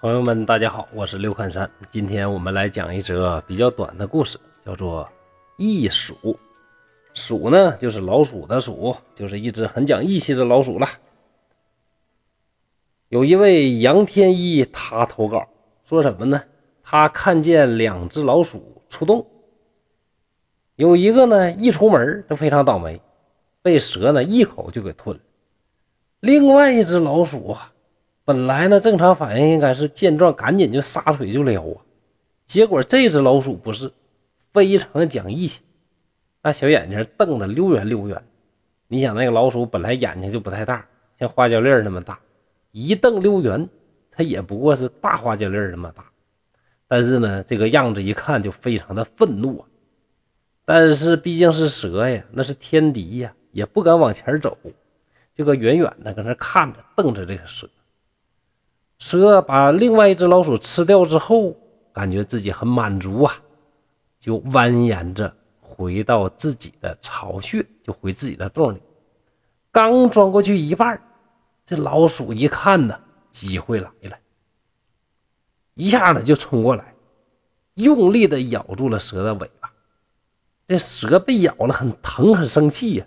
[0.00, 1.70] 朋友们，大家好，我是刘看山。
[1.90, 5.04] 今天我们来讲一则比较短的故事，叫做
[5.58, 6.14] 《义鼠》。
[7.12, 10.88] 鼠呢，就是老鼠的鼠，就是一只很讲义气的老鼠了。
[13.10, 15.46] 有一位杨天一，他投稿
[15.84, 16.44] 说什么呢？
[16.82, 19.26] 他看见两只老鼠出洞，
[20.76, 23.02] 有一个呢，一出门就非常倒霉，
[23.60, 25.22] 被蛇呢一口就给吞了。
[26.20, 27.74] 另外一只老鼠啊。
[28.24, 31.82] 本来呢，正常反应应该是见状赶紧就撒腿就撩啊，
[32.46, 33.92] 结果这只老鼠不是，
[34.52, 35.62] 非常讲义气，
[36.42, 38.22] 那小眼睛瞪得溜圆溜圆。
[38.88, 40.86] 你想那个老鼠本来眼睛就不太大，
[41.18, 42.20] 像花椒粒那么大，
[42.72, 43.68] 一瞪溜圆，
[44.10, 46.04] 它也不过是大花椒粒那么大。
[46.86, 49.66] 但是呢，这个样子一看就非常的愤怒啊。
[50.64, 54.58] 但是毕竟是蛇呀，那是天敌呀，也不敢往前走，
[55.36, 57.68] 就搁远远的搁那看着，瞪着这个蛇。
[59.00, 61.56] 蛇把另外一只老鼠吃掉之后，
[61.92, 63.34] 感觉自己很满足啊，
[64.20, 68.80] 就蜿蜒着回到自己的巢穴，就回自己的洞里。
[69.72, 71.00] 刚钻过去一半，
[71.64, 74.18] 这老鼠一看呢，机会来了，
[75.74, 76.94] 一下子就冲过来，
[77.74, 79.72] 用力的咬住了蛇的尾巴。
[80.68, 83.06] 这蛇被咬了，很疼，很生气呀，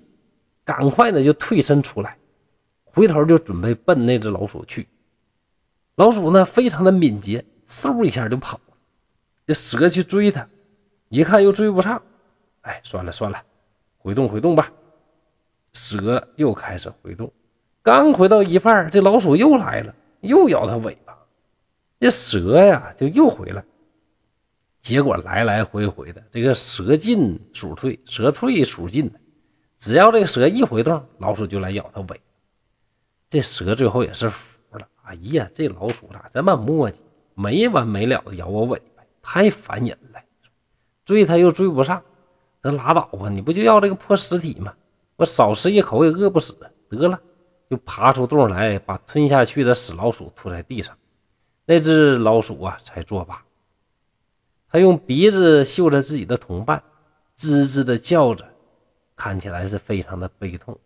[0.65, 2.17] 赶快的就退身出来，
[2.83, 4.87] 回头就准备奔那只老鼠去。
[5.95, 8.59] 老鼠呢，非常的敏捷，嗖一下就跑。
[9.45, 10.47] 这蛇去追它，
[11.09, 12.01] 一看又追不上，
[12.61, 13.43] 哎，算了算了，
[13.99, 14.71] 回洞回洞吧。
[15.73, 17.31] 蛇又开始回洞，
[17.83, 21.15] 刚回到一半，这老鼠又来了，又咬它尾巴。
[21.99, 23.63] 这蛇呀，就又回来。
[24.81, 29.19] 结果来来回回的，这个蛇进鼠退，蛇退鼠进的。
[29.79, 32.19] 只要这个蛇一回洞，老鼠就来咬它尾。
[33.29, 34.31] 这蛇最后也是。
[35.03, 36.95] 哎呀，这老鼠咋这么磨叽，
[37.35, 40.19] 没完没了的咬我尾巴，太烦人了！
[41.05, 42.01] 追它又追不上，
[42.61, 44.73] 那拉倒吧，你不就要这个破尸体吗？
[45.17, 46.57] 我少吃一口也饿不死，
[46.89, 47.19] 得了，
[47.69, 50.97] 就爬出洞来，把吞下去的死老鼠吐在地上。
[51.65, 53.43] 那只老鼠啊，才作罢。
[54.69, 56.81] 它用鼻子嗅着自己的同伴，
[57.37, 58.45] 吱吱的叫着，
[59.17, 60.79] 看起来是非常的悲痛，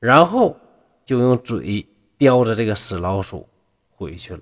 [0.00, 0.56] 然后
[1.04, 1.86] 就用嘴。
[2.18, 3.48] 叼着这个死老鼠
[3.90, 4.40] 回去了。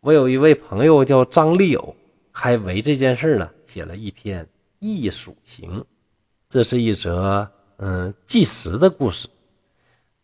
[0.00, 1.96] 我有一位朋友叫张立友，
[2.30, 4.44] 还为这件事呢写了一篇
[4.78, 5.80] 《异鼠行》，
[6.48, 9.28] 这是一则嗯纪实的故事。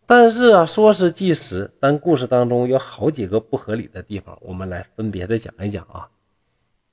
[0.06, 6.08] 但是啊，说是纪实，但故事当中有好几个不合理的地方，我们来分别的讲一讲啊。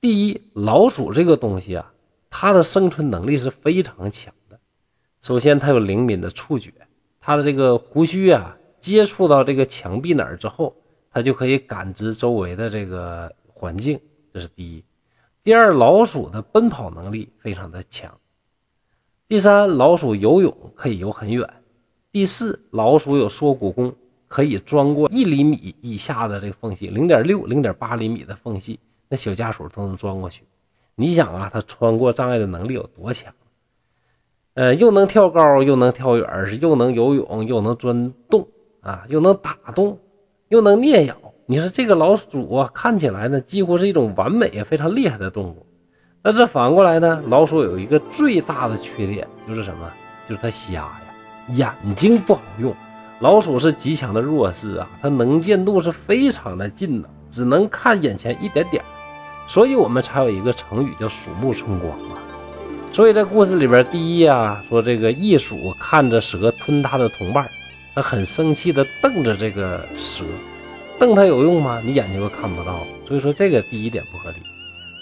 [0.00, 1.92] 第一，老鼠这个东西啊，
[2.30, 4.58] 它的生存能力是非常强的。
[5.22, 6.72] 首先，它有灵敏的触觉，
[7.20, 8.56] 它的这个胡须啊。
[8.80, 10.74] 接触到这个墙壁哪儿之后，
[11.10, 14.00] 它就可以感知周围的这个环境，
[14.32, 14.82] 这是第一。
[15.42, 18.18] 第二，老鼠的奔跑能力非常的强。
[19.28, 21.48] 第三，老鼠游泳可以游很远。
[22.10, 23.94] 第四，老鼠有缩骨功，
[24.26, 30.42] 可以钻过一厘米以下的这个缝隙，零点六、零点八厘米的缝隙，那小家鼠都能钻过去。
[30.94, 33.32] 你想啊，它穿过障碍的能力有多强？
[34.54, 38.48] 呃，又能跳高，又能跳远，是又能游泳，又能钻洞。
[38.80, 39.98] 啊，又能打洞，
[40.48, 41.14] 又能啮咬。
[41.46, 45.66] 你说这个老鼠啊，看起来呢，几乎是一种完美、非常厉害的动物。
[46.22, 49.90] 但是反过来呢，老鼠有一个最大的缺点，就是什么？
[50.28, 50.72] 就是它瞎
[51.54, 52.74] 呀，眼睛不好用。
[53.18, 58.82] 老鼠是极强的弱视啊，它能见度是非常的近的，只能看眼前一点点。
[59.46, 62.22] 所以我们才有一个成语叫鼠目寸光啊。
[62.92, 67.46] 所以在故事里边，第一啊，说这个异鼠看着蛇吞它的同伴。
[67.94, 70.24] 他很生气地瞪着这个蛇，
[70.98, 71.80] 瞪它有用吗？
[71.84, 74.36] 你眼睛又看不到，所以说这个第一点不合理。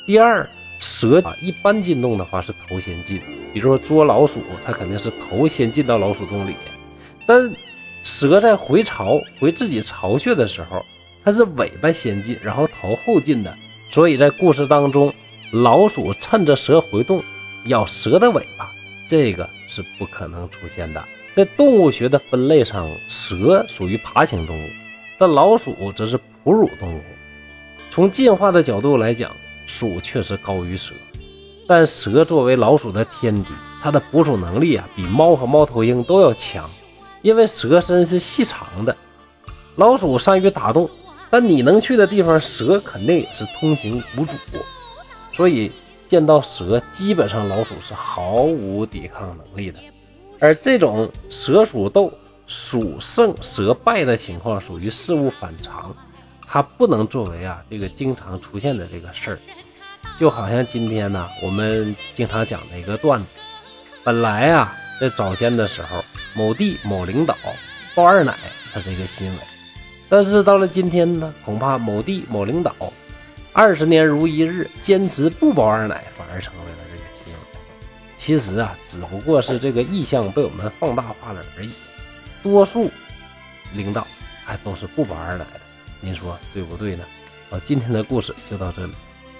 [0.06, 0.48] 第二，
[0.80, 3.20] 蛇啊，一般进洞的话是头先进，
[3.52, 6.54] 比如说捉老鼠，它肯定是头先进到老鼠洞里。
[7.26, 7.50] 但
[8.04, 10.82] 蛇在回巢回自己巢穴的时候，
[11.22, 13.54] 它是尾巴先进，然后头后进的。
[13.90, 15.12] 所以在故事当中，
[15.52, 17.22] 老鼠趁着蛇回洞
[17.66, 18.70] 咬蛇的尾巴，
[19.08, 21.04] 这个是不可能出现的。
[21.38, 24.68] 在动物学的分类上，蛇属于爬行动物，
[25.20, 27.00] 但老鼠则是哺乳动物。
[27.92, 29.30] 从进化的角度来讲，
[29.64, 30.92] 鼠确实高于蛇，
[31.64, 33.50] 但蛇作为老鼠的天敌，
[33.80, 36.68] 它的捕鼠能力啊比猫和猫头鹰都要强，
[37.22, 38.96] 因为蛇身是细长的。
[39.76, 40.90] 老鼠善于打洞，
[41.30, 44.32] 但你能去的地方，蛇肯定也是通行无阻，
[45.32, 45.70] 所以
[46.08, 49.78] 见到蛇，基本上老鼠是毫无抵抗能力的。
[50.40, 52.12] 而这种蛇鼠斗，
[52.46, 55.94] 鼠胜蛇败的情况属于事物反常，
[56.46, 59.38] 它不能作为啊这个经常出现的这个事儿。
[60.18, 63.26] 就好像今天呢，我们经常讲的一个段子，
[64.04, 66.04] 本来啊在早先的时候，
[66.34, 67.36] 某地某领导
[67.94, 68.36] 包二奶，
[68.72, 69.38] 它是一个新闻，
[70.08, 72.74] 但是到了今天呢，恐怕某地某领导
[73.52, 76.97] 二十年如一日坚持不包二奶，反而成为了这。
[78.28, 81.70] 其实啊，只不过是这个意向被我们放大化了而已。
[82.42, 82.90] 多数
[83.72, 84.06] 领导
[84.44, 85.60] 还都是不玩而来的，
[86.02, 87.06] 您说对不对呢？
[87.48, 88.92] 好，今天的故事就到这里，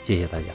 [0.06, 0.46] 谢谢大家。